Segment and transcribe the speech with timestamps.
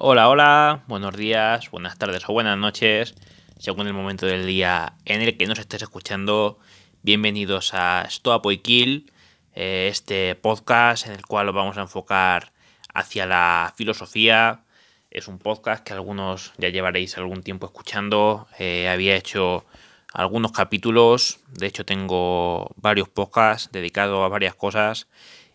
[0.00, 3.16] Hola, hola, buenos días, buenas tardes o buenas noches,
[3.58, 6.60] según el momento del día en el que nos estés escuchando.
[7.02, 9.12] Bienvenidos a Stop y Kill,
[9.56, 12.52] eh, este podcast en el cual vamos a enfocar
[12.94, 14.62] hacia la filosofía.
[15.10, 18.46] Es un podcast que algunos ya llevaréis algún tiempo escuchando.
[18.56, 19.66] Eh, había hecho
[20.12, 25.08] algunos capítulos, de hecho tengo varios podcasts dedicados a varias cosas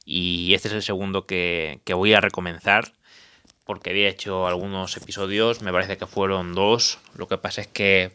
[0.03, 2.91] y este es el segundo que voy a recomenzar
[3.65, 6.99] porque había hecho algunos episodios, me parece que fueron dos.
[7.15, 8.11] Lo que pasa es que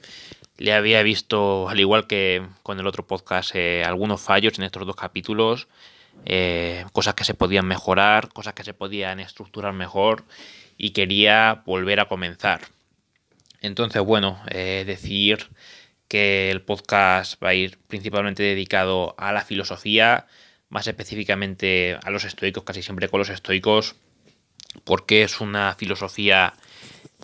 [0.58, 4.86] le había visto, al igual que con el otro podcast, eh, algunos fallos en estos
[4.86, 5.68] dos capítulos,
[6.24, 10.24] eh, cosas que se podían mejorar, cosas que se podían estructurar mejor
[10.76, 12.62] y quería volver a comenzar.
[13.60, 15.48] Entonces, bueno, eh, decir
[16.08, 20.26] que el podcast va a ir principalmente dedicado a la filosofía,
[20.68, 23.96] más específicamente a los estoicos, casi siempre con los estoicos,
[24.84, 26.54] porque es una filosofía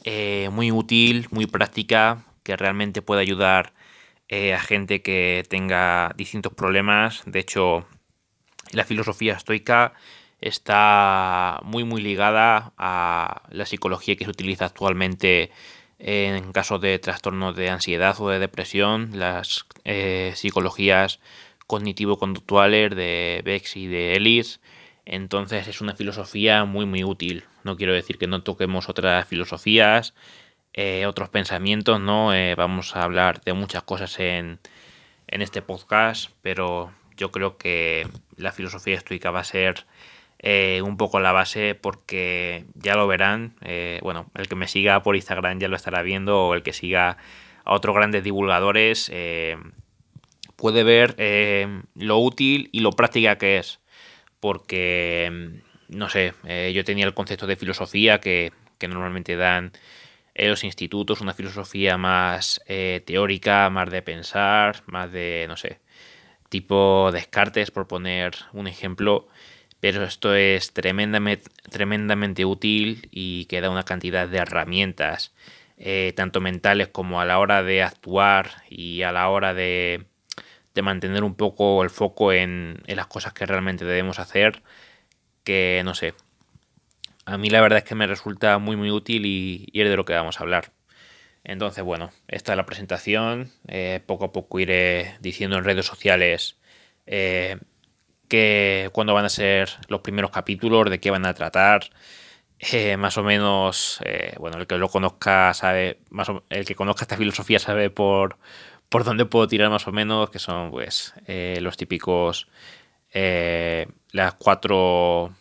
[0.05, 3.73] eh, muy útil, muy práctica, que realmente puede ayudar
[4.29, 7.23] eh, a gente que tenga distintos problemas.
[7.27, 7.87] De hecho,
[8.73, 9.95] la filosofía estoica
[10.41, 15.51] está muy muy ligada a la psicología que se utiliza actualmente
[15.99, 21.21] en caso de trastornos de ansiedad o de depresión, las eh, psicologías
[21.67, 24.61] cognitivo-conductuales de Bex y de Ellis
[25.07, 27.45] entonces es una filosofía muy muy útil.
[27.63, 30.15] No quiero decir que no toquemos otras filosofías,
[30.73, 32.35] eh, otros pensamientos, ¿no?
[32.35, 34.59] Eh, vamos a hablar de muchas cosas en,
[35.29, 39.87] en, este podcast, pero yo creo que la filosofía estoica va a ser
[40.41, 43.55] eh, un poco la base porque ya lo verán.
[44.03, 47.19] bueno, el que me siga por Instagram ya lo estará viendo o el que siga
[47.65, 49.13] a otros grandes divulgadores
[50.57, 51.17] puede ver
[51.95, 53.81] lo útil y lo práctica que es
[54.45, 58.53] porque, mm, no sé, eh, yo tenía el concepto de filosofía que,
[58.87, 59.73] normalmente dan
[60.35, 65.81] en los institutos, una filosofía más eh, teórica, más de pensar, más de, no sé,
[66.51, 69.29] tipo Descartes, por poner un ejemplo,
[69.81, 75.35] pero esto es tremendamente, tremendamente útil y que da una cantidad de herramientas,
[75.79, 80.05] eh, tanto mentales como a la hora de actuar y a la hora de
[80.75, 84.63] de mantener un poco el foco en, las cosas que realmente debemos hacer,
[85.45, 86.15] que no sé.
[87.27, 90.05] A mí la verdad es que me resulta muy muy útil y, es de lo
[90.05, 90.73] que vamos a hablar.
[91.45, 93.53] Entonces, bueno, esta es la presentación.
[93.69, 96.59] Eh, poco a poco iré diciendo en redes sociales
[97.07, 97.59] eh,
[98.29, 101.91] que cuándo van a ser los primeros capítulos, de qué van a tratar.
[102.73, 104.01] Eh, más o menos,
[104.39, 108.39] bueno, el que lo conozca sabe, más el que conozca esta filosofía sabe por,
[108.95, 112.47] por dónde puedo tirar más o menos, que son pues eh, los típicos
[113.13, 115.35] eh, las cuatro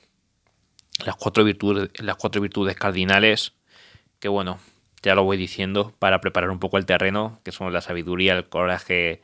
[1.05, 3.53] las cuatro virtudes las cuatro virtudes cardinales
[4.19, 4.57] que bueno
[5.03, 8.49] ya lo voy diciendo para preparar un poco el terreno que son la sabiduría el
[8.49, 9.21] coraje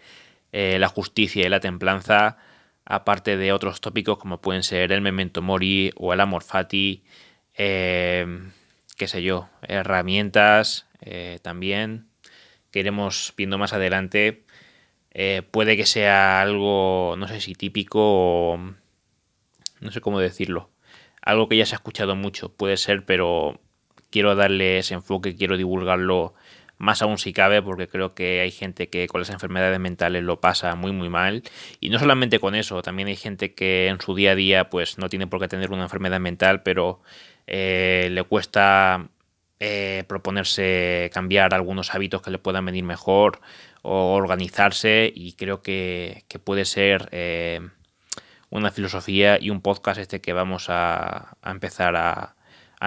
[0.51, 2.37] eh, la justicia y la templanza
[2.85, 7.03] aparte de otros tópicos como pueden ser el memento mori o el amor fati
[7.55, 8.27] qué
[9.07, 10.85] sé yo herramientas
[11.41, 12.08] también
[12.71, 14.43] que iremos viendo más adelante,
[15.11, 18.57] eh, puede que sea algo, no sé si típico o
[19.79, 20.69] no sé cómo decirlo,
[21.21, 23.59] algo que ya se ha escuchado mucho, puede ser, pero
[24.09, 26.33] quiero darle ese enfoque, quiero divulgarlo
[26.79, 30.39] más aún si cabe, porque creo que hay gente que con las enfermedades mentales lo
[30.39, 31.43] pasa muy muy mal.
[31.81, 34.97] Y no solamente con eso, también hay gente que en su día a día pues
[34.97, 37.01] no tiene por qué tener una enfermedad mental, pero
[37.47, 39.09] eh, le cuesta
[39.61, 43.41] eh, proponerse cambiar algunos hábitos que le puedan venir mejor
[43.81, 47.59] o organizarse y creo que, puede ser eh,
[48.49, 52.35] una filosofía y un podcast este que vamos a, empezar a,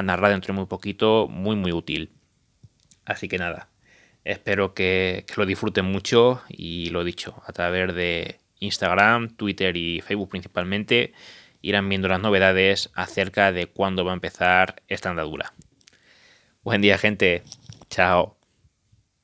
[0.03, 2.11] narrar dentro de muy poquito muy muy útil.
[3.05, 3.69] Así que nada,
[4.25, 10.01] espero que, que lo disfruten mucho y lo dicho, a través de Instagram, Twitter y
[10.01, 11.13] Facebook principalmente
[11.61, 15.53] irán viendo las novedades acerca de cuándo va a empezar esta andadura.
[16.65, 17.43] Buen día, gente.
[17.91, 18.37] Chao.